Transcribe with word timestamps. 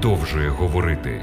продовжує 0.00 0.48
говорити. 0.48 1.20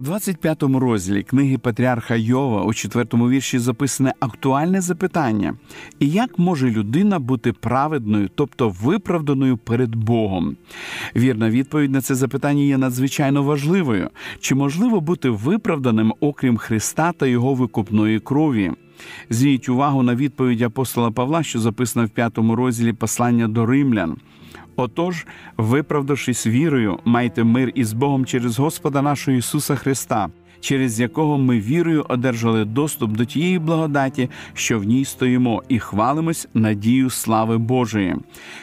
У 0.00 0.04
25-му 0.04 0.80
розділі 0.80 1.22
книги 1.22 1.58
Патріарха 1.58 2.14
Йова 2.14 2.62
у 2.62 2.74
четвертому 2.74 3.28
вірші 3.28 3.58
записане 3.58 4.14
актуальне 4.20 4.80
запитання: 4.80 5.54
і 5.98 6.10
як 6.10 6.38
може 6.38 6.70
людина 6.70 7.18
бути 7.18 7.52
праведною, 7.52 8.30
тобто 8.34 8.68
виправданою 8.68 9.56
перед 9.56 9.94
Богом? 9.94 10.56
Вірна 11.16 11.50
відповідь 11.50 11.90
на 11.90 12.00
це 12.00 12.14
запитання 12.14 12.62
є 12.62 12.78
надзвичайно 12.78 13.42
важливою. 13.42 14.10
Чи 14.40 14.54
можливо 14.54 15.00
бути 15.00 15.30
виправданим, 15.30 16.14
окрім 16.20 16.56
Христа 16.56 17.12
та 17.12 17.26
Його 17.26 17.54
викупної 17.54 18.20
крові? 18.20 18.72
Зверніть 19.30 19.68
увагу 19.68 20.02
на 20.02 20.14
відповідь 20.14 20.62
апостола 20.62 21.10
Павла, 21.10 21.42
що 21.42 21.58
записана 21.58 22.06
в 22.06 22.10
п'ятому 22.10 22.56
розділі 22.56 22.92
послання 22.92 23.48
до 23.48 23.66
римлян. 23.66 24.16
Отож, 24.76 25.26
виправдавшись 25.56 26.46
вірою, 26.46 26.98
майте 27.04 27.44
мир 27.44 27.72
із 27.74 27.92
Богом 27.92 28.26
через 28.26 28.58
Господа 28.58 29.02
нашого 29.02 29.36
Ісуса 29.36 29.76
Христа, 29.76 30.28
через 30.60 31.00
якого 31.00 31.38
ми 31.38 31.60
вірою 31.60 32.06
одержали 32.08 32.64
доступ 32.64 33.10
до 33.10 33.24
тієї 33.24 33.58
благодаті, 33.58 34.28
що 34.54 34.78
в 34.78 34.84
ній 34.84 35.04
стоїмо, 35.04 35.62
і 35.68 35.78
хвалимось 35.78 36.48
надію 36.54 37.10
слави 37.10 37.58
Божої. 37.58 38.16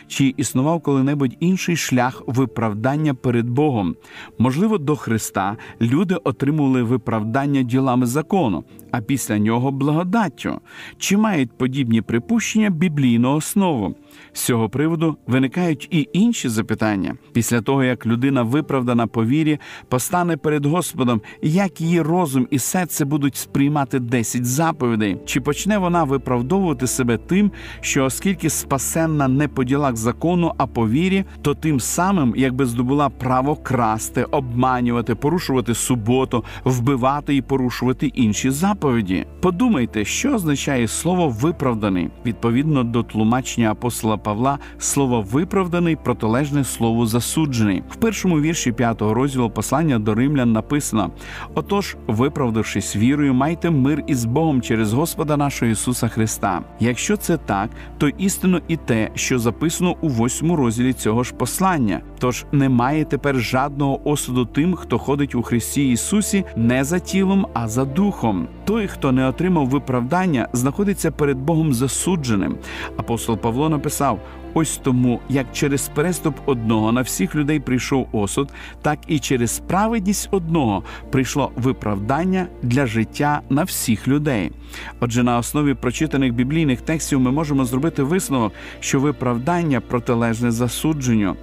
Чи 0.07 0.33
існував 0.37 0.81
коли-небудь 0.81 1.37
інший 1.39 1.75
шлях 1.75 2.23
виправдання 2.27 3.13
перед 3.13 3.49
Богом? 3.49 3.95
Можливо, 4.37 4.77
до 4.77 4.95
Христа 4.95 5.57
люди 5.81 6.15
отримували 6.15 6.83
виправдання 6.83 7.61
ділами 7.61 8.05
закону, 8.05 8.63
а 8.91 9.01
після 9.01 9.37
нього 9.37 9.71
благодаттю. 9.71 10.59
Чи 10.97 11.17
мають 11.17 11.57
подібні 11.57 12.01
припущення 12.01 12.69
біблійну 12.69 13.33
основу? 13.35 13.95
З 14.33 14.41
цього 14.41 14.69
приводу 14.69 15.17
виникають 15.27 15.87
і 15.91 16.09
інші 16.13 16.49
запитання 16.49 17.15
після 17.33 17.61
того, 17.61 17.83
як 17.83 18.05
людина 18.05 18.43
виправдана 18.43 19.07
по 19.07 19.25
вірі, 19.25 19.59
постане 19.89 20.37
перед 20.37 20.65
Господом, 20.65 21.21
як 21.41 21.81
її 21.81 22.01
розум 22.01 22.47
і 22.51 22.59
серце 22.59 23.05
будуть 23.05 23.35
сприймати 23.35 23.99
десять 23.99 24.45
заповідей, 24.45 25.17
чи 25.25 25.41
почне 25.41 25.77
вона 25.77 26.03
виправдовувати 26.03 26.87
себе 26.87 27.17
тим, 27.17 27.51
що 27.81 28.05
оскільки 28.05 28.49
спасенна 28.49 29.27
не 29.27 29.47
по 29.47 29.63
ділах 29.63 29.95
закону, 29.95 30.53
а 30.57 30.67
по 30.67 30.89
вірі, 30.89 31.25
то 31.41 31.53
тим 31.53 31.79
самим, 31.79 32.33
якби 32.37 32.65
здобула 32.65 33.09
право 33.09 33.55
красти, 33.55 34.23
обманювати, 34.23 35.15
порушувати 35.15 35.73
суботу, 35.73 36.43
вбивати 36.63 37.35
і 37.35 37.41
порушувати 37.41 38.07
інші 38.07 38.49
заповіді. 38.49 39.25
Подумайте, 39.41 40.05
що 40.05 40.33
означає 40.33 40.87
слово 40.87 41.29
виправданий 41.29 42.09
відповідно 42.25 42.83
до 42.83 43.03
тлумачення 43.03 43.71
апостола 43.71 44.06
Павла, 44.15 44.59
слово 44.79 45.21
виправданий 45.21 45.95
протилежне 45.95 46.63
слову 46.63 47.05
засуджений. 47.05 47.83
В 47.89 47.95
першому 47.95 48.39
вірші 48.39 48.71
п'ятого 48.71 49.13
розділу 49.13 49.49
послання 49.49 49.99
до 49.99 50.15
римлян 50.15 50.51
написано: 50.51 51.11
отож, 51.53 51.95
виправдавшись 52.07 52.95
вірою, 52.95 53.33
майте 53.33 53.69
мир 53.69 54.03
із 54.07 54.25
Богом 54.25 54.61
через 54.61 54.93
Господа 54.93 55.37
нашого 55.37 55.71
Ісуса 55.71 56.07
Христа. 56.07 56.61
Якщо 56.79 57.17
це 57.17 57.37
так, 57.37 57.69
то 57.97 58.07
істинно 58.07 58.61
і 58.67 58.77
те, 58.77 59.09
що 59.15 59.39
записано 59.39 59.95
у 60.01 60.09
восьмому 60.09 60.55
розділі 60.55 60.93
цього 60.93 61.23
ж 61.23 61.33
послання. 61.33 62.01
Тож 62.19 62.45
немає 62.51 63.05
тепер 63.05 63.39
жадного 63.39 64.09
осуду 64.09 64.45
тим, 64.45 64.75
хто 64.75 64.97
ходить 64.97 65.35
у 65.35 65.41
Христі 65.41 65.91
Ісусі 65.91 66.43
не 66.55 66.83
за 66.83 66.99
тілом, 66.99 67.47
а 67.53 67.67
за 67.67 67.85
духом. 67.85 68.47
Той, 68.65 68.87
хто 68.87 69.11
не 69.11 69.27
отримав 69.27 69.69
виправдання, 69.69 70.47
знаходиться 70.53 71.11
перед 71.11 71.37
Богом 71.37 71.73
засудженим. 71.73 72.57
Апостол 72.97 73.37
Павло 73.37 73.69
написав: 73.69 73.86
pessoal. 73.87 74.19
Ось 74.53 74.77
тому, 74.77 75.19
як 75.29 75.45
через 75.53 75.87
переступ 75.95 76.35
одного 76.45 76.91
на 76.91 77.01
всіх 77.01 77.35
людей 77.35 77.59
прийшов 77.59 78.07
осуд, 78.11 78.49
так 78.81 78.99
і 79.07 79.19
через 79.19 79.59
праведність 79.59 80.29
одного 80.31 80.83
прийшло 81.11 81.51
виправдання 81.55 82.47
для 82.61 82.85
життя 82.85 83.41
на 83.49 83.63
всіх 83.63 84.07
людей. 84.07 84.51
Отже, 84.99 85.23
на 85.23 85.37
основі 85.37 85.73
прочитаних 85.73 86.33
біблійних 86.33 86.81
текстів 86.81 87.19
ми 87.19 87.31
можемо 87.31 87.65
зробити 87.65 88.03
висновок, 88.03 88.53
що 88.79 88.99
виправдання 88.99 89.81
протилежне 89.81 90.51
засудженню. 90.51 91.35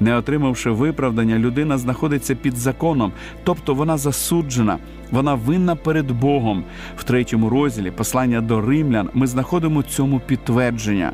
Не 0.00 0.16
отримавши 0.16 0.70
виправдання, 0.70 1.38
людина 1.38 1.78
знаходиться 1.78 2.34
під 2.34 2.56
законом, 2.56 3.12
тобто 3.44 3.74
вона 3.74 3.96
засуджена, 3.96 4.78
вона 5.10 5.34
винна 5.34 5.76
перед 5.76 6.10
Богом. 6.10 6.64
В 6.96 7.04
третьому 7.04 7.50
розділі 7.50 7.90
послання 7.90 8.40
до 8.40 8.60
римлян 8.60 9.10
ми 9.14 9.26
знаходимо 9.26 9.82
цьому 9.82 10.20
підтвердження. 10.20 11.12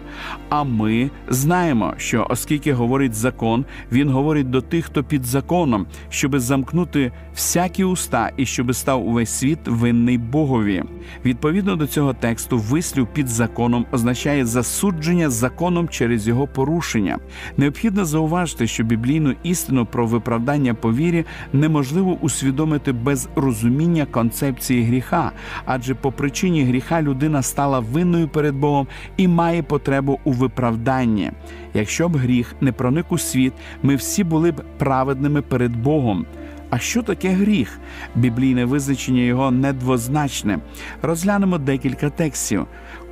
А 0.48 0.64
ми 0.64 1.10
знаємо, 1.36 1.94
що 1.96 2.26
оскільки 2.30 2.72
говорить 2.72 3.14
закон, 3.14 3.64
він 3.92 4.10
говорить 4.10 4.50
до 4.50 4.60
тих, 4.60 4.84
хто 4.84 5.04
під 5.04 5.24
законом, 5.24 5.86
щоби 6.08 6.40
замкнути 6.40 7.12
всякі 7.34 7.84
уста 7.84 8.30
і 8.36 8.46
щоби 8.46 8.74
став 8.74 9.06
увесь 9.06 9.30
світ 9.30 9.58
винний 9.66 10.18
Богові. 10.18 10.82
Відповідно 11.24 11.76
до 11.76 11.86
цього 11.86 12.14
тексту, 12.14 12.58
вислів 12.58 13.06
під 13.06 13.28
законом 13.28 13.86
означає 13.92 14.46
засудження 14.46 15.30
законом 15.30 15.88
через 15.88 16.28
його 16.28 16.46
порушення. 16.46 17.18
Необхідно 17.56 18.04
зауважити, 18.04 18.66
що 18.66 18.84
біблійну 18.84 19.34
істину 19.42 19.86
про 19.86 20.06
виправдання 20.06 20.74
по 20.74 20.92
вірі 20.92 21.24
неможливо 21.52 22.18
усвідомити 22.20 22.92
без 22.92 23.28
розуміння 23.36 24.06
концепції 24.10 24.82
гріха, 24.82 25.32
адже 25.64 25.94
по 25.94 26.12
причині 26.12 26.64
гріха 26.64 27.02
людина 27.02 27.42
стала 27.42 27.78
винною 27.78 28.28
перед 28.28 28.54
Богом 28.54 28.86
і 29.16 29.28
має 29.28 29.62
потребу 29.62 30.20
у 30.24 30.32
виправданні. 30.32 31.25
Якщо 31.74 32.08
б 32.08 32.16
гріх 32.16 32.54
не 32.60 32.72
проник 32.72 33.12
у 33.12 33.18
світ, 33.18 33.52
ми 33.82 33.96
всі 33.96 34.24
були 34.24 34.52
б 34.52 34.62
праведними 34.78 35.42
перед 35.42 35.76
Богом. 35.76 36.26
А 36.70 36.78
що 36.78 37.02
таке 37.02 37.28
гріх? 37.28 37.78
Біблійне 38.14 38.64
визначення 38.64 39.22
його 39.22 39.50
недвозначне. 39.50 40.58
Розглянемо 41.02 41.58
декілька 41.58 42.10
текстів. 42.10 42.66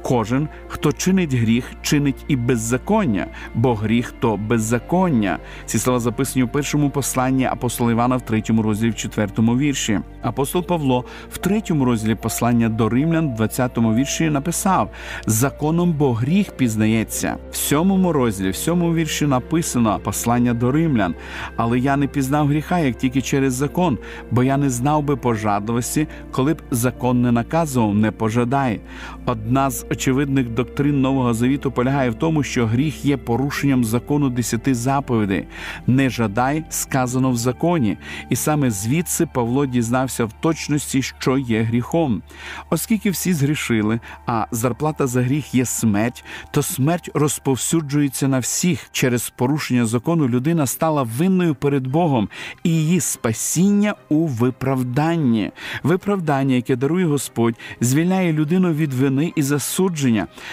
Кожен, 0.04 0.48
хто 0.69 0.92
чинить 0.92 1.34
гріх, 1.34 1.65
чинить 1.82 2.25
і 2.28 2.37
беззаконня, 2.37 3.26
бо 3.54 3.75
гріх 3.75 4.15
то 4.20 4.37
беззаконня. 4.37 5.38
Ці 5.66 5.78
слова 5.78 6.00
записані 6.00 6.44
у 6.44 6.48
першому 6.48 6.91
посланні 6.91 7.44
апостола 7.44 7.92
Івана 7.92 8.16
в 8.16 8.22
третьому 8.22 8.62
розділі 8.62 8.91
в 8.91 8.94
четвертому 8.94 9.59
вірші. 9.59 10.00
Апостол 10.22 10.66
Павло 10.66 11.04
в 11.32 11.38
третьому 11.38 11.84
розділі 11.84 12.15
послання 12.15 12.69
до 12.69 12.88
римлян, 12.88 13.34
в 13.34 13.41
20-му 13.41 13.94
вірші 13.94 14.31
написав: 14.31 14.91
законом 15.26 15.92
бо 15.92 16.12
гріх 16.12 16.53
пізнається. 16.53 17.36
В 17.50 17.56
сьомому 17.56 18.12
розділі, 18.12 18.50
в 18.50 18.56
сьомому 18.56 18.94
вірші 18.94 19.26
написано 19.26 20.00
послання 20.04 20.54
до 20.54 20.72
римлян. 20.72 21.15
Але 21.56 21.78
я 21.78 21.97
не 21.97 22.06
пізнав 22.06 22.48
гріха, 22.48 22.78
як 22.78 22.97
тільки 22.97 23.22
через 23.22 23.54
закон, 23.54 23.98
бо 24.31 24.42
я 24.42 24.56
не 24.56 24.71
знав 24.71 25.03
би 25.03 25.16
пожадливості, 25.16 26.09
коли 26.32 26.54
б 26.54 26.62
закон 26.71 27.22
не 27.22 27.32
наказував, 27.32 27.94
не 27.94 28.10
пожадай. 28.10 28.81
Одна 29.26 29.71
з 29.71 29.86
очевидних 29.94 30.49
доктрин 30.49 31.00
Нового 31.00 31.34
Завіту 31.34 31.72
полягає 31.72 32.10
в 32.10 32.15
тому, 32.15 32.43
що 32.43 32.66
гріх 32.66 33.05
є 33.05 33.16
порушенням 33.16 33.84
закону 33.84 34.31
десяти 34.31 34.75
заповідей. 34.75 35.47
Не 35.87 36.10
жадай, 36.10 36.65
сказано 36.69 37.31
в 37.31 37.37
законі, 37.37 37.99
і 38.31 38.37
саме 38.37 38.71
звідси 38.71 39.27
Павло 39.27 39.66
дізнався 39.66 40.25
в 40.25 40.33
точності, 40.33 41.03
що 41.03 41.38
є 41.38 41.62
гріхом. 41.62 42.22
Оскільки 42.71 43.10
всі 43.10 43.33
згрішили, 43.33 44.00
а 44.27 44.47
зарплата 44.50 45.07
за 45.07 45.22
гріх 45.22 45.54
є 45.54 45.65
смерть, 45.65 46.24
то 46.51 46.63
смерть 46.63 47.10
розповсюджується 47.15 48.28
на 48.28 48.39
всіх. 48.39 48.89
Через 48.92 49.30
порушення 49.30 49.86
закону 49.86 50.28
людина 50.28 50.66
стала 50.66 51.03
винною 51.03 51.54
перед 51.54 51.86
Богом, 51.86 52.28
і 52.65 52.71
її 52.71 53.01
спасіння 53.01 53.95
у 54.09 54.27
виправданні. 54.27 55.51
Виправдання, 55.83 56.54
яке 56.54 56.77
дарує 56.77 57.07
Господь, 57.07 57.54
звільняє 57.80 58.33
людину 58.33 58.72
від 58.72 58.95
вини 58.95 59.33
і 59.36 59.42
засудження. 59.42 59.84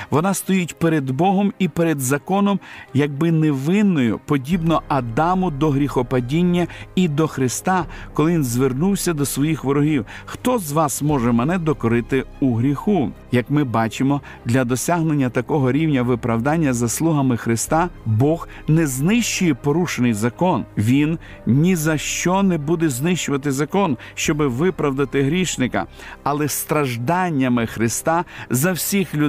Вона 0.10 0.34
стоїть 0.34 0.80
перед 0.80 1.12
Богом 1.12 1.54
і 1.60 1.68
перед 1.68 2.00
законом, 2.00 2.60
якби 2.94 3.32
невинною, 3.32 4.20
подібно 4.26 4.82
Адаму 4.88 5.52
до 5.52 5.70
гріхопадіння 5.70 6.68
і 6.96 7.08
до 7.08 7.28
Христа, 7.28 7.86
коли 8.14 8.32
він 8.32 8.44
звернувся 8.44 9.14
до 9.14 9.26
своїх 9.26 9.64
ворогів. 9.64 10.06
Хто 10.26 10.60
з 10.60 10.72
вас 10.72 11.02
може 11.02 11.32
мене 11.32 11.58
докорити 11.58 12.24
у 12.40 12.56
гріху? 12.56 13.12
Як 13.32 13.50
ми 13.50 13.64
бачимо, 13.64 14.22
для 14.46 14.64
досягнення 14.64 15.30
такого 15.30 15.72
рівня 15.72 16.04
виправдання 16.04 16.74
заслугами 16.74 17.38
Христа 17.38 17.90
Бог 18.06 18.48
не 18.68 18.88
знищує 18.88 19.54
порушений 19.54 20.14
закон. 20.14 20.66
Він 20.78 21.18
ні 21.46 21.76
за 21.76 21.98
що 21.98 22.44
не 22.44 22.58
буде 22.58 22.90
знищувати 22.90 23.52
закон, 23.52 23.98
щоби 24.16 24.48
виправдати 24.48 25.24
грішника, 25.24 25.88
але 26.24 26.48
стражданнями 26.48 27.66
Христа 27.66 28.26
за 28.50 28.72
всіх 28.72 29.16
людей 29.16 29.21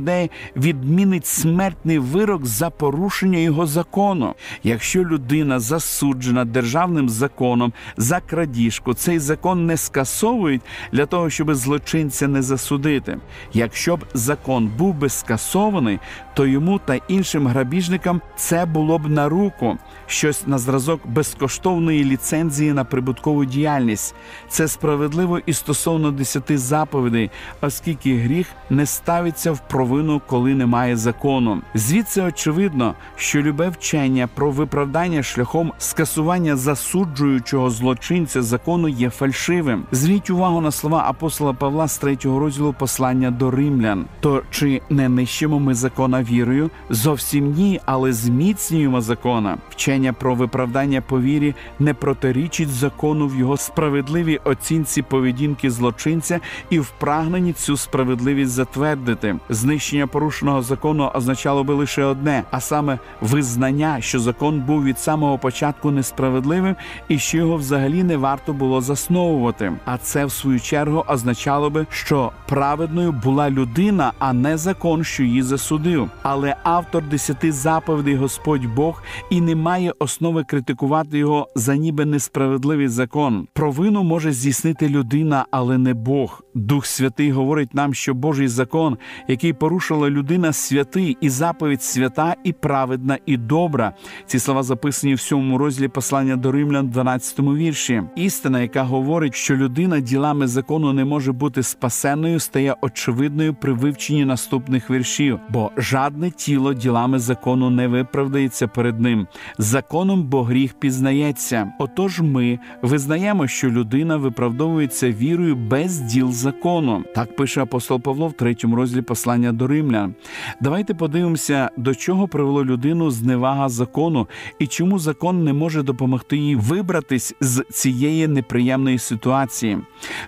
відмінить 0.56 1.26
смертний 1.26 1.98
вирок 1.98 2.46
за 2.46 2.70
порушення 2.70 3.38
його 3.38 3.66
закону. 3.66 4.34
Якщо 4.62 5.04
людина 5.04 5.60
засуджена 5.60 6.44
державним 6.44 7.08
законом 7.08 7.72
за 7.96 8.20
крадіжку, 8.20 8.94
цей 8.94 9.18
закон 9.18 9.66
не 9.66 9.76
скасовують 9.76 10.62
для 10.92 11.06
того, 11.06 11.30
щоб 11.30 11.54
злочинця 11.54 12.28
не 12.28 12.42
засудити. 12.42 13.18
Якщо 13.52 13.96
б 13.96 14.04
закон 14.14 14.70
був 14.78 14.94
би 14.94 15.08
скасований, 15.08 15.98
то 16.34 16.46
йому 16.46 16.78
та 16.78 16.94
іншим 17.08 17.46
грабіжникам 17.46 18.20
це 18.36 18.66
було 18.66 18.98
б 18.98 19.08
на 19.08 19.28
руку 19.28 19.78
щось 20.06 20.46
на 20.46 20.58
зразок 20.58 21.00
безкоштовної 21.06 22.04
ліцензії 22.04 22.72
на 22.72 22.84
прибуткову 22.84 23.44
діяльність. 23.44 24.14
Це 24.48 24.68
справедливо 24.68 25.40
і 25.46 25.52
стосовно 25.52 26.10
десяти 26.10 26.58
заповідей, 26.58 27.30
оскільки 27.60 28.16
гріх 28.16 28.46
не 28.70 28.86
ставиться 28.86 29.52
в 29.52 29.68
провину, 29.82 30.20
коли 30.26 30.54
немає 30.54 30.96
закону. 30.96 31.62
Звідси 31.74 32.22
очевидно, 32.22 32.94
що 33.16 33.42
любе 33.42 33.68
вчення 33.68 34.28
про 34.34 34.50
виправдання 34.50 35.22
шляхом 35.22 35.72
скасування 35.78 36.56
засуджуючого 36.56 37.70
злочинця 37.70 38.42
закону 38.42 38.88
є 38.88 39.10
фальшивим. 39.10 39.84
Зверніть 39.92 40.30
увагу 40.30 40.60
на 40.60 40.70
слова 40.70 41.04
апостола 41.08 41.52
Павла 41.52 41.88
з 41.88 41.98
третього 41.98 42.38
розділу 42.38 42.72
послання 42.78 43.30
до 43.30 43.50
римлян. 43.50 44.04
То 44.20 44.42
чи 44.50 44.80
не 44.90 45.08
нищимо 45.08 45.60
ми 45.60 45.74
закона 45.74 46.22
вірою? 46.22 46.70
Зовсім 46.90 47.52
ні, 47.52 47.80
але 47.84 48.12
зміцнюємо 48.12 49.00
закона. 49.00 49.58
Вчення 49.70 50.12
про 50.12 50.34
виправдання 50.34 51.00
по 51.00 51.20
вірі 51.20 51.54
не 51.78 51.94
протирічить 51.94 52.68
закону 52.68 53.28
в 53.28 53.36
його 53.38 53.56
справедливій 53.56 54.40
оцінці 54.44 55.02
поведінки 55.02 55.70
злочинця 55.70 56.40
і 56.70 56.78
в 56.78 56.92
прагненні 56.98 57.52
цю 57.52 57.76
справедливість 57.76 58.50
затвердити. 58.50 59.36
Знищення 59.62 60.06
порушеного 60.06 60.62
закону 60.62 61.10
означало 61.14 61.64
би 61.64 61.74
лише 61.74 62.04
одне, 62.04 62.44
а 62.50 62.60
саме 62.60 62.98
визнання, 63.20 64.00
що 64.00 64.20
закон 64.20 64.60
був 64.60 64.84
від 64.84 64.98
самого 64.98 65.38
початку 65.38 65.90
несправедливим 65.90 66.76
і 67.08 67.18
що 67.18 67.38
його 67.38 67.56
взагалі 67.56 68.02
не 68.02 68.16
варто 68.16 68.52
було 68.52 68.80
засновувати. 68.80 69.72
А 69.84 69.98
це 69.98 70.24
в 70.24 70.32
свою 70.32 70.60
чергу 70.60 71.04
означало 71.08 71.70
би, 71.70 71.86
що 71.90 72.32
праведною 72.48 73.12
була 73.12 73.50
людина, 73.50 74.12
а 74.18 74.32
не 74.32 74.56
закон, 74.56 75.04
що 75.04 75.22
її 75.22 75.42
засудив. 75.42 76.10
Але 76.22 76.56
автор 76.62 77.04
десяти 77.08 77.52
заповідей 77.52 78.14
Господь 78.14 78.66
Бог 78.66 79.02
і 79.30 79.40
не 79.40 79.56
має 79.56 79.92
основи 79.98 80.44
критикувати 80.44 81.18
його 81.18 81.48
за 81.54 81.76
ніби 81.76 82.04
несправедливий 82.04 82.88
закон. 82.88 83.48
Провину 83.52 84.02
може 84.02 84.32
здійснити 84.32 84.88
людина, 84.88 85.46
але 85.50 85.78
не 85.78 85.94
Бог. 85.94 86.42
Дух 86.54 86.86
Святий 86.86 87.32
говорить 87.32 87.74
нам, 87.74 87.94
що 87.94 88.14
Божий 88.14 88.48
закон, 88.48 88.98
який 89.28 89.51
порушила 89.52 90.10
людина, 90.10 90.52
святий 90.52 91.16
і 91.20 91.28
заповідь 91.28 91.82
свята 91.82 92.34
і 92.44 92.52
праведна 92.52 93.18
і 93.26 93.36
добра. 93.36 93.92
Ці 94.26 94.38
слова 94.38 94.62
записані 94.62 95.14
в 95.14 95.20
сьомому 95.20 95.58
розділі 95.58 95.88
послання 95.88 96.36
до 96.36 96.52
римлян, 96.52 96.88
12 96.88 97.38
вірші. 97.38 98.02
Істина, 98.16 98.60
яка 98.60 98.82
говорить, 98.82 99.34
що 99.34 99.56
людина 99.56 100.00
ділами 100.00 100.46
закону 100.46 100.92
не 100.92 101.04
може 101.04 101.32
бути 101.32 101.62
спасенною, 101.62 102.40
стає 102.40 102.76
очевидною 102.80 103.54
при 103.54 103.72
вивченні 103.72 104.24
наступних 104.24 104.90
віршів, 104.90 105.38
бо 105.48 105.70
жадне 105.76 106.30
тіло 106.30 106.74
ділами 106.74 107.18
закону 107.18 107.70
не 107.70 107.88
виправдається 107.88 108.68
перед 108.68 109.00
ним. 109.00 109.26
Законом 109.58 110.22
бо 110.22 110.42
гріх 110.42 110.74
пізнається. 110.74 111.72
Отож, 111.78 112.20
ми 112.20 112.58
визнаємо, 112.82 113.46
що 113.46 113.70
людина 113.70 114.16
виправдовується 114.16 115.10
вірою 115.10 115.56
без 115.56 116.00
діл 116.00 116.32
закону. 116.32 117.04
Так 117.14 117.36
пише 117.36 117.62
апостол 117.62 118.00
Павло 118.00 118.28
в 118.28 118.32
третьому 118.32 118.76
розділі 118.76 119.02
послання 119.02 119.41
до 119.50 119.66
римлян. 119.66 120.14
Давайте 120.60 120.94
подивимося, 120.94 121.70
до 121.76 121.94
чого 121.94 122.28
привело 122.28 122.64
людину 122.64 123.10
зневага 123.10 123.68
закону 123.68 124.28
і 124.58 124.66
чому 124.66 124.98
закон 124.98 125.44
не 125.44 125.52
може 125.52 125.82
допомогти 125.82 126.36
їй 126.36 126.56
вибратись 126.56 127.34
з 127.40 127.64
цієї 127.70 128.28
неприємної 128.28 128.98
ситуації. 128.98 129.78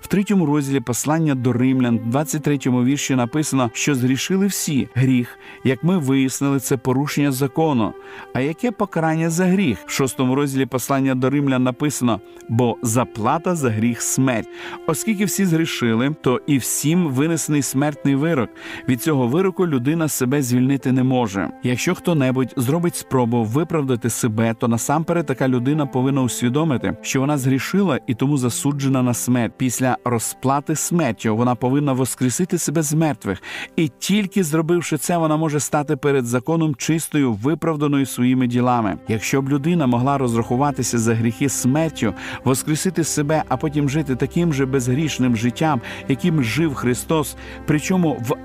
В 0.01 0.07
третьому 0.07 0.47
розділі 0.47 0.81
послання 0.81 1.35
до 1.35 1.53
римлян, 1.53 2.01
23-му 2.13 2.85
вірші 2.85 3.15
написано, 3.15 3.71
що 3.75 3.95
згрішили 3.95 4.47
всі 4.47 4.89
гріх, 4.95 5.39
як 5.65 5.85
ми 5.85 5.99
вияснили, 5.99 6.61
це 6.61 6.77
порушення 6.77 7.33
закону. 7.33 7.93
А 8.35 8.41
яке 8.41 8.71
покарання 8.71 9.31
за 9.31 9.45
гріх? 9.45 9.79
В 9.87 9.91
шостому 9.91 10.35
розділі 10.35 10.67
послання 10.67 11.15
до 11.15 11.31
римлян 11.31 11.63
написано: 11.63 12.21
бо 12.49 12.77
заплата 12.83 13.55
за 13.55 13.71
гріх 13.71 14.03
смерть. 14.03 14.49
Оскільки 14.87 15.25
всі 15.25 15.45
згрішили, 15.45 16.15
то 16.21 16.41
і 16.47 16.59
всім 16.59 17.09
винесений 17.09 17.63
смертний 17.63 18.15
вирок. 18.15 18.51
Від 18.89 19.03
цього 19.05 19.27
вироку 19.27 19.67
людина 19.67 20.09
себе 20.09 20.43
звільнити 20.43 20.93
не 20.93 21.03
може. 21.03 21.51
Якщо 21.63 21.95
хто-небудь 21.95 22.55
зробить 22.57 22.97
спробу 22.97 23.45
виправдати 23.45 24.11
себе, 24.11 24.55
то 24.59 24.69
насамперед 24.69 25.27
така 25.27 25.49
людина 25.49 25.87
повинна 25.87 26.23
усвідомити, 26.23 26.97
що 27.03 27.21
вона 27.21 27.39
згрішила 27.39 28.01
і 28.07 28.15
тому 28.15 28.39
засуджена 28.39 29.03
на 29.03 29.15
смерть. 29.15 29.53
Після 29.57 29.97
розплати 30.05 30.77
смертю 30.77 31.37
вона 31.37 31.55
повинна 31.55 31.93
воскресити 31.93 32.59
себе 32.59 32.83
з 32.83 32.95
мертвих, 32.95 33.43
і 33.77 33.89
тільки 33.99 34.45
зробивши 34.45 34.99
це, 34.99 35.17
вона 35.17 35.37
може 35.37 35.61
стати 35.61 35.97
перед 35.97 36.27
законом 36.27 36.75
чистою, 36.75 37.33
виправданою 37.33 38.07
своїми 38.07 38.47
ділами. 38.47 38.99
Якщо 39.09 39.43
б 39.43 39.49
людина 39.49 39.87
могла 39.87 40.19
розрахуватися 40.19 40.99
за 40.99 41.15
гріхи 41.15 41.49
смертю, 41.49 42.15
воскресити 42.45 43.05
себе, 43.05 43.43
а 43.49 43.57
потім 43.57 43.89
жити 43.89 44.17
таким 44.17 44.53
же 44.53 44.67
безгрішним 44.67 45.37
життям, 45.37 45.81
яким 46.09 46.43
жив 46.43 46.75
Христос, 46.75 47.37
причому 47.67 48.19
в 48.29 48.37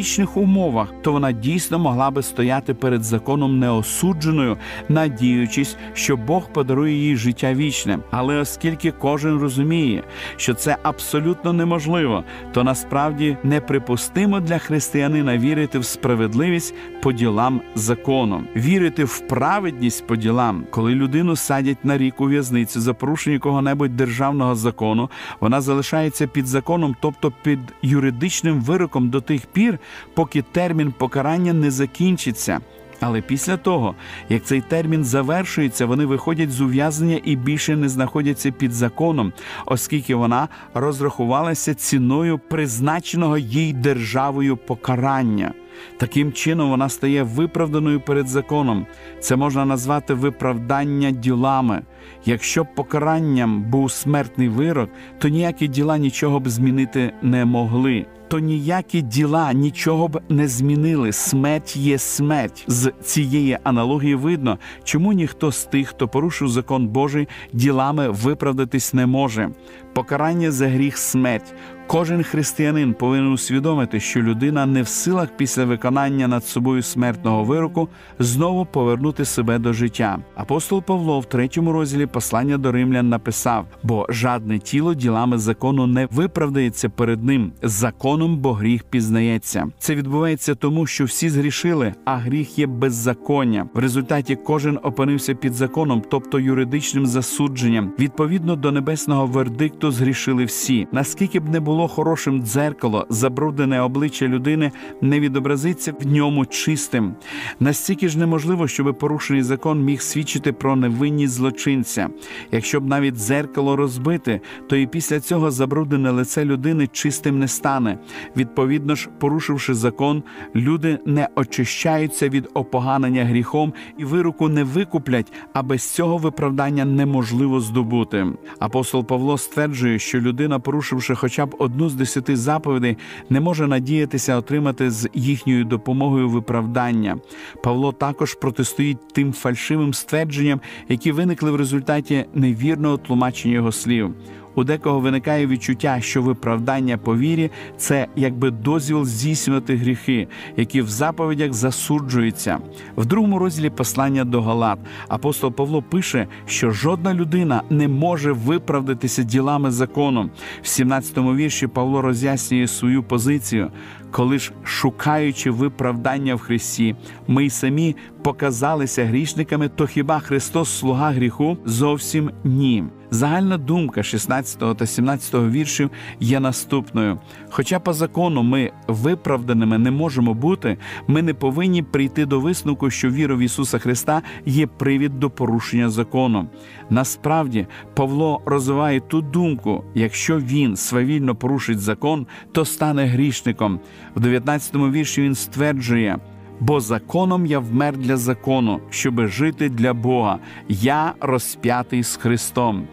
аналогічних 0.00 0.36
умовах, 0.36 0.94
то 1.02 1.12
вона 1.12 1.32
дійсно 1.32 1.78
могла 1.78 2.10
би 2.10 2.22
стояти 2.22 2.74
перед 2.74 3.04
законом 3.04 3.58
неосудженою, 3.58 4.56
надіючись, 4.88 5.76
що 5.92 6.16
Бог 6.16 6.52
подарує 6.52 6.94
їй 6.94 7.16
життя 7.16 7.54
вічне. 7.54 7.98
Але 8.10 8.36
оскільки 8.36 8.90
кожен 8.90 9.38
розуміє, 9.38 10.02
що 10.36 10.54
це 10.54 10.76
абсолютно 10.82 11.52
неможливо, 11.52 12.24
то 12.52 12.64
насправді 12.64 13.36
неприпустимо 13.42 14.40
для 14.40 14.58
християнина 14.58 15.38
вірити 15.38 15.78
в 15.78 15.84
справедливість 15.84 16.74
по 17.02 17.12
ділам 17.12 17.60
закону, 17.74 18.42
вірити 18.56 19.04
в 19.04 19.18
праведність 19.18 20.06
по 20.06 20.16
ділам, 20.16 20.64
коли 20.70 20.94
людину 20.94 21.36
садять 21.36 21.84
на 21.84 21.98
рік 21.98 22.20
у 22.20 22.24
в'язницю 22.24 22.80
за 22.80 22.94
порушення 22.94 23.34
якого-небудь 23.34 23.96
державного 23.96 24.54
закону, 24.54 25.10
вона 25.40 25.60
залишається 25.60 26.26
під 26.26 26.46
законом, 26.46 26.96
тобто 27.00 27.32
під 27.42 27.58
юридичним 27.82 28.60
вироком 28.60 29.10
до 29.10 29.20
тих 29.20 29.46
пір, 29.46 29.78
поки 30.14 30.42
термін 30.42 30.92
покарання 30.98 31.52
не 31.52 31.70
закінчиться. 31.70 32.60
Але 33.00 33.20
після 33.20 33.56
того, 33.56 33.94
як 34.28 34.44
цей 34.44 34.60
термін 34.60 35.04
завершується, 35.04 35.86
вони 35.86 36.04
виходять 36.04 36.50
з 36.50 36.60
ув'язнення 36.60 37.20
і 37.24 37.36
більше 37.36 37.76
не 37.76 37.88
знаходяться 37.88 38.50
під 38.50 38.72
законом, 38.72 39.32
оскільки 39.66 40.14
вона 40.14 40.48
розрахувалася 40.74 41.74
ціною 41.74 42.38
призначеного 42.38 43.38
їй 43.38 43.72
державою 43.72 44.56
покарання. 44.56 45.52
Таким 45.96 46.32
чином 46.32 46.70
вона 46.70 46.88
стає 46.88 47.22
виправданою 47.22 48.00
перед 48.00 48.28
законом. 48.28 48.86
Це 49.20 49.36
можна 49.36 49.64
назвати 49.64 50.14
виправдання 50.14 51.10
ділами. 51.10 51.82
Якщо 52.24 52.64
покаранням 52.64 53.62
був 53.62 53.92
смертний 53.92 54.48
вирок, 54.48 54.90
то 55.18 55.28
ніякі 55.28 55.68
діла 55.68 55.98
нічого 55.98 56.40
б 56.40 56.48
змінити 56.48 57.12
не 57.22 57.44
могли. 57.44 58.06
То 58.30 58.38
ніякі 58.38 59.02
діла 59.02 59.52
нічого 59.52 60.08
б 60.08 60.20
не 60.28 60.48
змінили. 60.48 61.12
Смерть 61.12 61.76
є 61.76 61.98
смерть. 61.98 62.64
З 62.66 62.92
цієї 63.02 63.58
аналогії 63.64 64.14
видно, 64.14 64.58
чому 64.84 65.12
ніхто 65.12 65.52
з 65.52 65.64
тих, 65.64 65.88
хто 65.88 66.08
порушив 66.08 66.48
закон 66.48 66.88
Божий, 66.88 67.28
ділами 67.52 68.08
виправдатись 68.08 68.94
не 68.94 69.06
може. 69.06 69.50
Покарання 69.92 70.50
за 70.50 70.68
гріх 70.68 70.98
смерть. 70.98 71.54
Кожен 71.90 72.22
християнин 72.22 72.94
повинен 72.94 73.32
усвідомити, 73.32 74.00
що 74.00 74.22
людина 74.22 74.66
не 74.66 74.82
в 74.82 74.88
силах 74.88 75.28
після 75.36 75.64
виконання 75.64 76.28
над 76.28 76.44
собою 76.44 76.82
смертного 76.82 77.44
вироку 77.44 77.88
знову 78.18 78.66
повернути 78.66 79.24
себе 79.24 79.58
до 79.58 79.72
життя. 79.72 80.18
Апостол 80.34 80.82
Павло 80.82 81.20
в 81.20 81.24
третьому 81.24 81.72
розділі 81.72 82.06
послання 82.06 82.58
до 82.58 82.72
римлян 82.72 83.08
написав: 83.08 83.66
бо 83.82 84.06
жадне 84.08 84.58
тіло 84.58 84.94
ділами 84.94 85.38
закону 85.38 85.86
не 85.86 86.08
виправдається 86.10 86.88
перед 86.88 87.24
ним. 87.24 87.52
Законом, 87.62 88.38
бо 88.38 88.52
гріх 88.52 88.84
пізнається. 88.84 89.66
Це 89.78 89.94
відбувається 89.94 90.54
тому, 90.54 90.86
що 90.86 91.04
всі 91.04 91.30
згрішили, 91.30 91.94
а 92.04 92.16
гріх 92.16 92.58
є 92.58 92.66
беззаконня. 92.66 93.68
В 93.74 93.78
результаті 93.78 94.36
кожен 94.36 94.78
опинився 94.82 95.34
під 95.34 95.54
законом, 95.54 96.02
тобто 96.10 96.40
юридичним 96.40 97.06
засудженням. 97.06 97.92
Відповідно 97.98 98.56
до 98.56 98.72
небесного 98.72 99.26
вердикту 99.26 99.90
згрішили 99.90 100.44
всі. 100.44 100.86
Наскільки 100.92 101.40
б 101.40 101.48
не 101.48 101.60
було 101.60 101.79
було 101.80 101.88
хорошим 101.88 102.42
дзеркало, 102.42 103.06
забруднене 103.08 103.80
обличчя 103.80 104.28
людини 104.28 104.72
не 105.00 105.20
відобразиться 105.20 105.92
в 106.00 106.06
ньому 106.06 106.46
чистим. 106.46 107.14
Настільки 107.60 108.08
ж 108.08 108.18
неможливо, 108.18 108.68
щоб 108.68 108.98
порушений 108.98 109.42
закон 109.42 109.84
міг 109.84 110.02
свідчити 110.02 110.52
про 110.52 110.76
невинність 110.76 111.32
злочинця. 111.32 112.08
Якщо 112.52 112.80
б 112.80 112.86
навіть 112.86 113.14
дзеркало 113.14 113.76
розбите, 113.76 114.40
то 114.68 114.76
і 114.76 114.86
після 114.86 115.20
цього 115.20 115.50
забруднене 115.50 116.10
лице 116.10 116.44
людини 116.44 116.88
чистим 116.92 117.38
не 117.38 117.48
стане. 117.48 117.98
Відповідно 118.36 118.94
ж, 118.94 119.08
порушивши 119.18 119.74
закон, 119.74 120.22
люди 120.54 120.98
не 121.06 121.28
очищаються 121.36 122.28
від 122.28 122.48
опоганення 122.54 123.24
гріхом 123.24 123.72
і 123.98 124.04
вируку 124.04 124.48
не 124.48 124.64
викуплять, 124.64 125.32
а 125.52 125.62
без 125.62 125.94
цього 125.94 126.16
виправдання 126.16 126.84
неможливо 126.84 127.60
здобути. 127.60 128.26
Апостол 128.58 129.04
Павло 129.04 129.38
стверджує, 129.38 129.98
що 129.98 130.20
людина, 130.20 130.58
порушивши 130.58 131.14
хоча 131.14 131.46
б 131.46 131.56
одну 131.70 131.88
з 131.88 131.94
десяти 131.94 132.36
заповідей, 132.36 132.96
не 133.30 133.40
може 133.40 133.66
надіятися 133.66 134.36
отримати 134.36 134.90
з 134.90 135.08
їхньою 135.14 135.64
допомогою 135.64 136.28
виправдання. 136.28 137.16
Павло 137.62 137.92
також 137.92 138.34
протистоїть 138.34 139.08
тим 139.12 139.32
фальшивим 139.32 139.94
ствердженням, 139.94 140.60
які 140.88 141.12
виникли 141.12 141.50
в 141.50 141.56
результаті 141.56 142.24
невірного 142.34 142.96
тлумачення 142.96 143.54
його 143.54 143.72
слів. 143.72 144.14
У 144.60 144.64
декого 144.64 145.00
виникає 145.00 145.46
відчуття, 145.46 145.98
що 146.00 146.22
виправдання 146.22 146.98
по 146.98 147.16
вірі 147.16 147.50
це 147.76 148.06
якби 148.16 148.50
дозвіл 148.50 149.04
здійснювати 149.04 149.76
гріхи, 149.76 150.28
які 150.56 150.82
в 150.82 150.88
заповідях 150.88 151.52
засуджуються. 151.52 152.58
В 152.96 153.06
другому 153.06 153.38
розділі 153.38 153.70
послання 153.70 154.24
до 154.24 154.42
Галат 154.42 154.78
апостол 155.08 155.52
Павло 155.52 155.82
пише, 155.82 156.26
що 156.46 156.70
жодна 156.70 157.14
людина 157.14 157.62
не 157.70 157.88
може 157.88 158.32
виправдатися 158.32 159.22
ділами 159.22 159.70
закону. 159.70 160.30
В 160.62 160.66
17-му 160.66 161.34
вірші 161.34 161.66
Павло 161.66 162.02
роз'яснює 162.02 162.66
свою 162.66 163.02
позицію. 163.02 163.70
Коли 164.10 164.38
ж, 164.38 164.52
шукаючи 164.64 165.50
виправдання 165.50 166.34
в 166.34 166.38
Христі, 166.38 166.96
ми 167.28 167.44
й 167.44 167.50
самі 167.50 167.96
показалися 168.22 169.04
грішниками, 169.04 169.68
то 169.68 169.86
хіба 169.86 170.18
Христос 170.18 170.78
слуга 170.78 171.10
гріху? 171.10 171.58
Зовсім 171.64 172.30
ні. 172.44 172.84
Загальна 173.12 173.58
думка 173.58 174.02
16 174.02 174.76
та 174.76 174.86
17 174.86 175.34
віршів 175.34 175.90
є 176.20 176.40
наступною: 176.40 177.18
хоча 177.50 177.80
по 177.80 177.92
закону 177.92 178.42
ми 178.42 178.72
виправданими 178.88 179.78
не 179.78 179.90
можемо 179.90 180.34
бути, 180.34 180.78
ми 181.06 181.22
не 181.22 181.34
повинні 181.34 181.82
прийти 181.82 182.26
до 182.26 182.40
висновку, 182.40 182.90
що 182.90 183.10
віра 183.10 183.34
в 183.34 183.38
Ісуса 183.38 183.78
Христа 183.78 184.22
є 184.46 184.66
привід 184.66 185.20
до 185.20 185.30
порушення 185.30 185.90
закону. 185.90 186.46
Насправді, 186.90 187.66
Павло 187.94 188.42
розвиває 188.46 189.00
ту 189.00 189.20
думку: 189.20 189.84
якщо 189.94 190.38
він 190.38 190.76
свавільно 190.76 191.34
порушить 191.34 191.80
закон, 191.80 192.26
то 192.52 192.64
стане 192.64 193.06
грішником. 193.06 193.80
В 194.14 194.20
19 194.20 194.74
вірші 194.74 195.22
він 195.22 195.34
стверджує. 195.34 196.18
Бо 196.60 196.80
законом 196.80 197.46
я 197.46 197.58
вмер 197.58 197.96
для 197.96 198.16
закону, 198.16 198.80
щоби 198.90 199.26
жити 199.26 199.68
для 199.68 199.94
Бога. 199.94 200.38
Я 200.68 201.12
розп'ятий 201.20 202.02
з 202.02 202.16
Христом. 202.16 202.86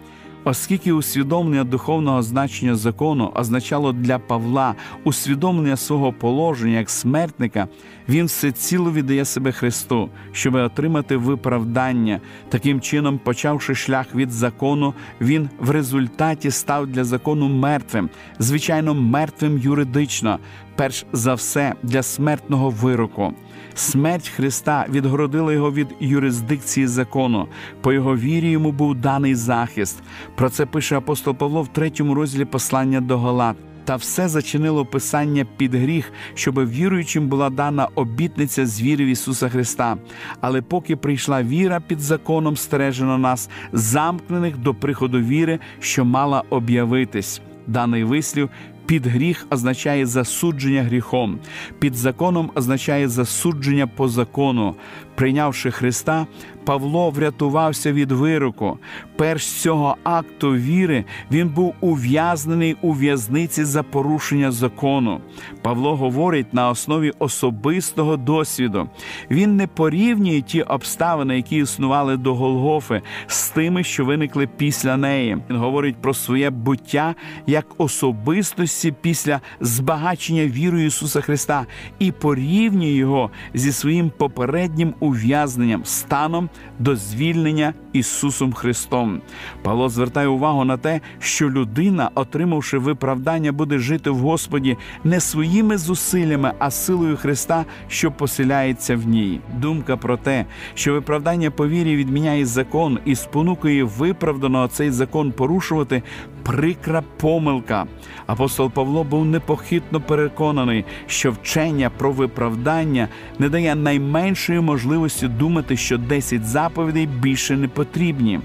Оскільки 0.49 0.91
усвідомлення 0.91 1.63
духовного 1.63 2.21
значення 2.23 2.75
закону 2.75 3.31
означало 3.35 3.93
для 3.93 4.19
Павла 4.19 4.75
усвідомлення 5.03 5.77
свого 5.77 6.13
положення 6.13 6.77
як 6.77 6.89
смертника, 6.89 7.67
він 8.09 8.25
всеціло 8.25 8.91
віддає 8.91 9.25
себе 9.25 9.51
Христу, 9.51 10.09
щоб 10.31 10.55
отримати 10.55 11.17
виправдання. 11.17 12.19
Таким 12.49 12.81
чином, 12.81 13.19
почавши 13.23 13.75
шлях 13.75 14.15
від 14.15 14.31
закону, 14.31 14.93
він 15.21 15.49
в 15.59 15.69
результаті 15.69 16.51
став 16.51 16.87
для 16.87 17.03
закону 17.03 17.47
мертвим, 17.47 18.09
звичайно, 18.39 18.93
мертвим 18.93 19.57
юридично, 19.57 20.39
перш 20.75 21.05
за 21.13 21.33
все 21.33 21.73
для 21.83 22.03
смертного 22.03 22.69
вироку. 22.69 23.33
Смерть 23.75 24.27
Христа 24.29 24.85
відгородила 24.89 25.53
його 25.53 25.71
від 25.71 25.87
юрисдикції 25.99 26.87
закону. 26.87 27.47
По 27.81 27.93
його 27.93 28.17
вірі 28.17 28.49
йому 28.49 28.71
був 28.71 28.95
даний 28.95 29.35
захист. 29.35 30.03
Про 30.35 30.49
це 30.49 30.65
пише 30.65 30.97
апостол 30.97 31.35
Павло 31.35 31.61
в 31.61 31.67
третьому 31.67 32.13
розділі 32.13 32.45
послання 32.45 33.01
до 33.01 33.17
Галат. 33.19 33.57
Та 33.87 33.95
все 33.95 34.29
зачинило 34.29 34.85
Писання 34.85 35.45
під 35.57 35.75
гріх, 35.75 36.11
щоб 36.33 36.69
віруючим 36.69 37.27
була 37.27 37.49
дана 37.49 37.87
обітниця 37.95 38.65
з 38.65 38.81
віри 38.81 39.05
в 39.05 39.07
Ісуса 39.07 39.49
Христа. 39.49 39.97
Але 40.41 40.61
поки 40.61 40.95
прийшла 40.95 41.43
віра 41.43 41.79
під 41.79 41.99
законом, 41.99 42.57
стережено 42.57 43.17
нас, 43.17 43.49
замкнених 43.73 44.57
до 44.57 44.73
приходу 44.73 45.19
віри, 45.19 45.59
що 45.79 46.05
мала 46.05 46.43
об'явитись. 46.49 47.41
Даний 47.67 48.03
вислів 48.03 48.49
під 48.85 49.07
гріх 49.07 49.47
означає 49.49 50.05
засудження 50.05 50.83
гріхом, 50.83 51.39
під 51.79 51.95
законом 51.95 52.51
означає 52.55 53.07
засудження 53.07 53.87
по 53.87 54.07
закону. 54.07 54.75
Прийнявши 55.17 55.71
Христа, 55.71 56.27
Павло 56.67 57.09
врятувався 57.09 57.91
від 57.91 58.11
вироку. 58.11 58.77
Перш 59.15 59.47
цього 59.47 59.95
акту 60.03 60.55
віри 60.55 61.05
він 61.31 61.49
був 61.49 61.75
ув'язнений 61.81 62.75
у 62.81 62.93
в'язниці 62.93 63.63
за 63.63 63.83
порушення 63.83 64.51
закону. 64.51 65.21
Павло 65.61 65.95
говорить 65.95 66.53
на 66.53 66.69
основі 66.69 67.11
особистого 67.19 68.17
досвіду. 68.17 68.89
Він 69.31 69.55
не 69.55 69.67
порівнює 69.67 70.41
ті 70.41 70.61
обставини, 70.61 71.35
які 71.35 71.57
існували 71.57 72.17
до 72.17 72.35
Голгофи, 72.35 73.01
з 73.27 73.49
тими, 73.49 73.83
що 73.83 74.05
виникли 74.05 74.47
після 74.57 74.97
неї. 74.97 75.37
Він 75.49 75.57
говорить 75.57 75.95
про 76.01 76.13
своє 76.13 76.49
буття 76.49 77.15
як 77.47 77.65
особистості 77.77 78.93
після 79.01 79.41
збагачення 79.59 80.45
вірою 80.45 80.85
Ісуса 80.85 81.21
Христа 81.21 81.65
і 81.99 82.11
порівнює 82.11 82.91
його 82.91 83.29
зі 83.53 83.71
своїм 83.71 84.11
попереднім 84.17 84.93
ув'язненням, 85.07 85.85
станом 85.85 86.49
до 86.79 86.95
звільнення 86.95 87.73
Ісусом 87.93 88.53
Христом. 88.53 89.21
Павло 89.63 89.89
звертає 89.89 90.27
увагу 90.27 90.65
на 90.65 90.77
те, 90.77 91.01
що 91.19 91.49
людина, 91.49 92.09
отримавши 92.15 92.77
виправдання, 92.77 93.51
буде 93.51 93.79
жити 93.79 94.09
в 94.09 94.17
Господі 94.17 94.77
не 95.03 95.19
своїми 95.19 95.77
зусиллями, 95.77 96.53
а 96.59 96.71
силою 96.71 97.17
Христа, 97.17 97.65
що 97.87 98.11
поселяється 98.11 98.95
в 98.95 99.07
ній. 99.07 99.39
Думка 99.57 99.97
про 99.97 100.17
те, 100.17 100.45
що 100.73 100.93
виправдання 100.93 101.51
по 101.51 101.67
вірі 101.67 101.95
відміняє 101.95 102.45
закон 102.45 102.99
і 103.05 103.15
спонукує 103.15 103.83
виправданого 103.83 104.67
цей 104.67 104.91
закон 104.91 105.31
порушувати, 105.31 106.03
прикра 106.47 107.03
помилка. 107.17 107.85
Апостол 108.27 108.71
Павло 108.71 109.03
був 109.03 109.25
непохитно 109.25 110.01
переконаний, 110.01 110.85
що 111.07 111.31
вчення 111.31 111.89
про 111.97 112.11
виправдання 112.11 113.07
не 113.39 113.49
дає 113.49 113.75
найменшої 113.75 114.59
можливості 114.59 115.27
думати, 115.27 115.77
що 115.77 115.97
10 115.97 116.45
заповідей 116.45 117.07
більше 117.07 117.57
не 117.57 117.67
потрібні. 117.67 118.39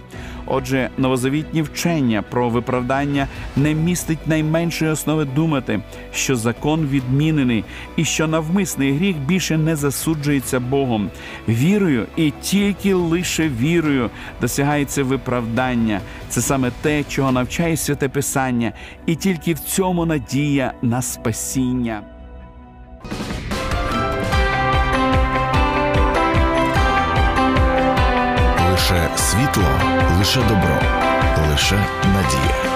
Отже, 0.47 0.91
новозавітні 0.99 1.63
вчення 1.63 2.23
про 2.23 2.49
виправдання 2.49 3.29
не 3.57 3.75
містить 3.75 4.27
найменшої 4.27 4.91
основи 4.91 5.25
думати, 5.25 5.81
що 6.15 6.37
закон 6.37 6.87
відмінений 6.87 7.65
і 7.97 8.05
що 8.05 8.27
навмисний 8.27 8.93
гріх 8.93 9.17
більше 9.17 9.59
не 9.59 9.77
засуджується 9.77 10.61
Богом. 10.61 11.11
Вірою 11.49 12.07
і 12.17 12.33
тільки 12.43 12.95
лише 12.95 13.49
вірою 13.49 14.11
досягається 14.41 15.05
виправдання. 15.05 16.01
Це 16.29 16.41
саме 16.41 16.71
те, 16.83 17.05
чого 17.05 17.33
навчає 17.33 17.77
святе 17.77 18.09
Писання, 18.09 18.73
і 19.07 19.15
тільки 19.15 19.55
в 19.55 19.59
цьому 19.59 20.07
надія 20.07 20.73
на 20.83 21.03
спасіння. 21.03 22.03
Лише 28.71 29.09
світло, 29.17 30.02
лише 30.19 30.41
добро, 30.41 30.81
лише 31.51 31.77
надія. 32.07 32.72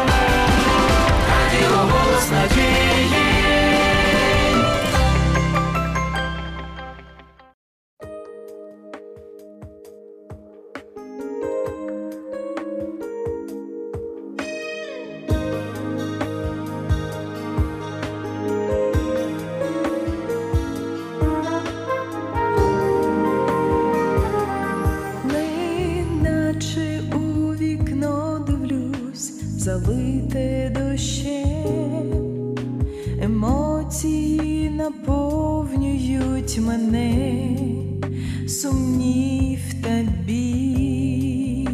сумнів 38.48 39.58
та 39.82 40.04
біль, 40.26 41.68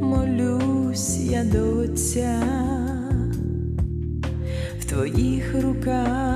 молюсь 0.00 1.18
я 1.30 1.44
до 1.44 1.78
Отця 1.78 2.42
в 4.80 4.84
твоїх 4.84 5.62
руках. 5.62 6.27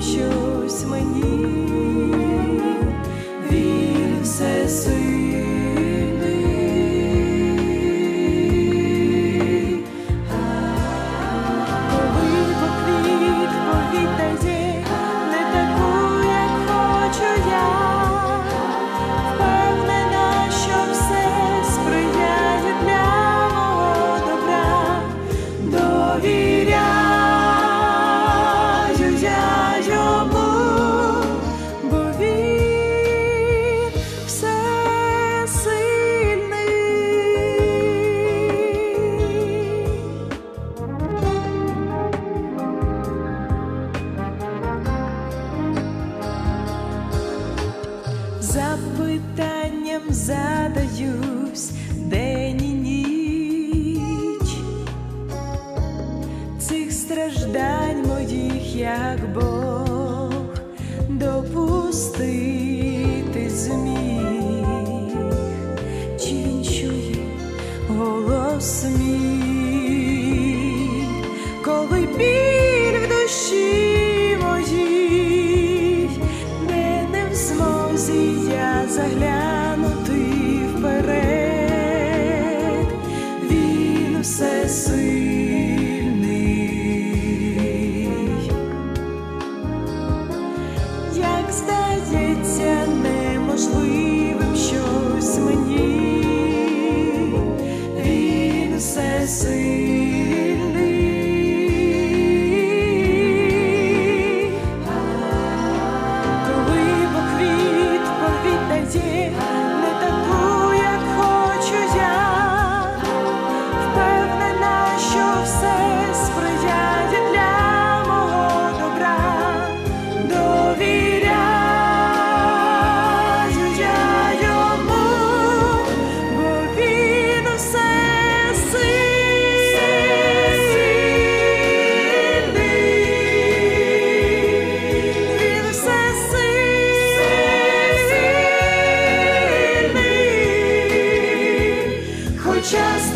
sure. 0.00 0.59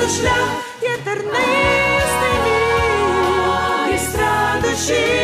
то 0.05 0.11
шлях 0.11 0.49
є 0.83 0.91
тернистий, 1.05 2.41
і 3.95 3.99
страдощів. 3.99 5.24